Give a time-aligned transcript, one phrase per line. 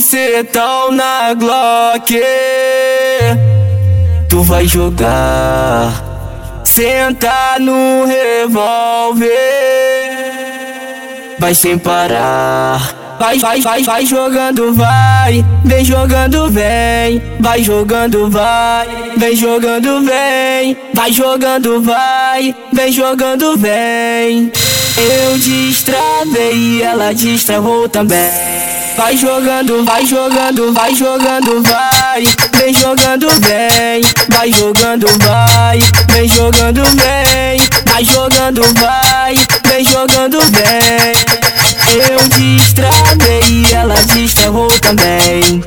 [0.00, 2.18] bucetão na Glock.
[4.30, 5.92] Tu vai jogar,
[6.64, 9.28] senta no revólver,
[11.38, 12.96] vai sem parar.
[13.18, 18.88] Vai, vai, vai, vai jogando, vai, vem jogando, vem, vai jogando, vai,
[19.18, 24.50] vem jogando, vem, vai jogando, vai, vem jogando, vem.
[24.96, 28.59] Eu destravei ela destravou também.
[28.96, 32.24] Vai jogando, vai jogando, vai jogando, vai.
[32.56, 34.02] Vem jogando, vem.
[34.28, 35.78] Vai jogando, vai.
[36.10, 37.60] Vem jogando, vem.
[37.86, 39.34] Vai jogando, vai.
[39.66, 41.40] Vem jogando, vem.
[42.10, 45.62] Eu destravei e ela destravou também.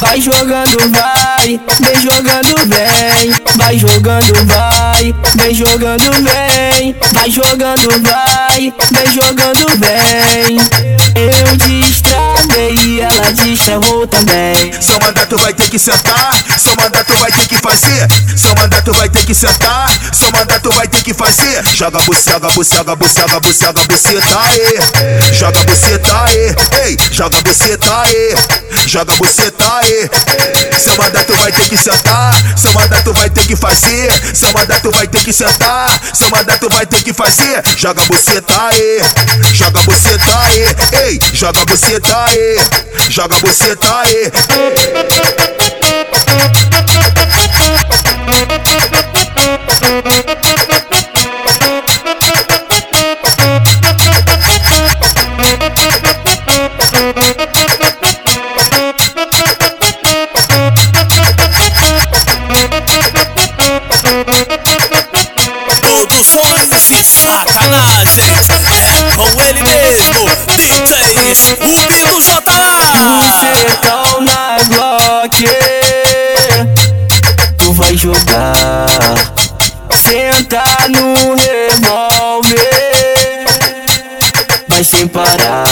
[0.00, 3.32] Vai jogando, vai, vem jogando, vem.
[3.56, 6.94] Vai jogando, vai, vem jogando, vem.
[7.12, 10.58] Vai jogando, vai, vem jogando, vem.
[11.16, 14.70] Eu destravei e ela destravou também.
[14.80, 18.06] Seu mandato vai ter que sentar, seu mandato vai ter que fazer.
[18.36, 21.66] Seu mandato vai que sentar, seu mandato vai ter que fazer.
[21.74, 25.34] Joga bucega, bucega, bucega, bucega, buceta aí.
[25.34, 28.34] Joga buceta aí, ei, joga buceta aí.
[28.86, 30.08] Joga buceta aí.
[30.78, 34.12] Seu mandato vai ter que sentar, seu mandato vai ter que fazer.
[34.32, 37.62] Seu mandato vai ter que sentar, seu mandato vai ter que fazer.
[37.76, 39.00] Joga buceta aí,
[39.52, 42.86] joga buceta aí, ei, joga buceta aí.
[43.10, 45.45] Joga buceta aí.
[66.36, 68.34] De sacanagem
[69.16, 72.42] com ele mesmo DJ Rubi do JA
[73.22, 75.48] Bucetão na Glock.
[77.56, 78.86] Tu vai jogar.
[80.02, 82.68] Senta no revólver.
[84.68, 85.65] Vai sem parar.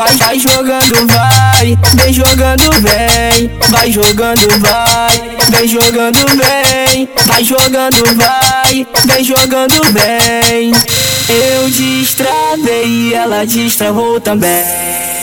[0.00, 1.78] Vai, vai, jogando, vai.
[1.96, 3.50] Vem jogando, vem.
[3.68, 5.38] Vai jogando, vai.
[5.50, 7.06] Vem jogando, vem.
[7.26, 8.86] Vai jogando, vai.
[9.04, 10.72] Vem jogando, vem.
[11.28, 14.64] Eu destravei e ela destravou também.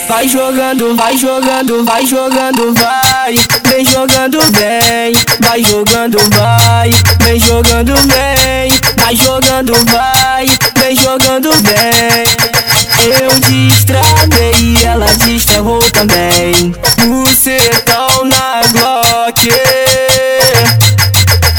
[0.08, 3.34] Vai jogando, vai jogando, vai jogando, vai.
[3.66, 5.12] Vem jogando, vem.
[5.40, 6.90] Vai jogando, vai.
[7.24, 8.70] Vem jogando, vem.
[8.96, 10.46] Vai jogando, vai.
[10.78, 12.77] Vem jogando, vem.
[13.00, 16.74] Eu destravei e ela destravou também.
[17.06, 19.48] Bucetão na Glock.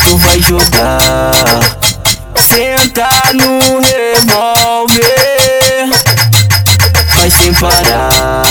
[0.03, 1.31] Tu vai jogar.
[2.47, 4.99] Senta no revólver.
[7.15, 8.43] Vai sem parar.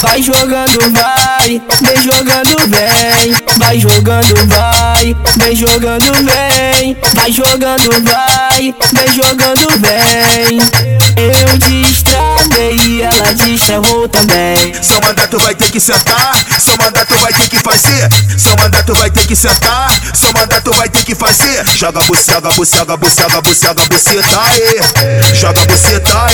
[0.00, 3.34] Vai jogando, vai, vem jogando, vem.
[3.56, 6.96] Vai jogando, vai, vem jogando, vem.
[7.14, 10.93] Vai jogando, vai, vem jogando, vem.
[11.16, 14.74] Eu destravei e ela destravou também.
[14.82, 18.08] Seu mandato vai ter que sentar, seu mandato vai ter que fazer.
[18.36, 21.64] Seu mandato vai ter que sentar, seu mandato vai ter que fazer.
[21.76, 25.34] Joga bucega, bucega, bucega, bucega, buceta aí.
[25.34, 26.26] Joga buceta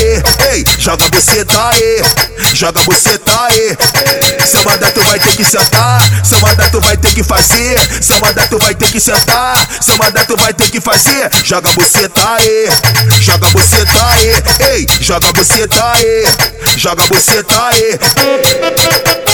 [0.52, 2.02] ei, joga buceta aí.
[2.54, 3.76] Joga buceta aí.
[4.46, 8.02] Seu mandato vai ter que sentar, seu mandato vai ter que fazer.
[8.02, 11.30] Seu mandato vai ter que sentar, seu mandato vai ter que fazer.
[11.44, 12.68] Joga buceta aí,
[13.20, 14.32] joga buceta aí,
[14.72, 16.60] ei, joga buceta aí.
[16.76, 19.29] Joga buceta aí.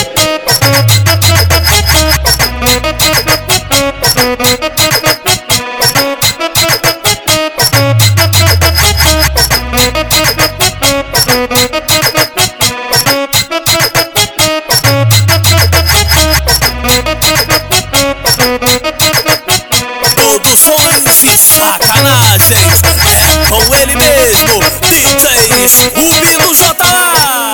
[23.49, 27.46] com ele mesmo, DJ Rubino JA.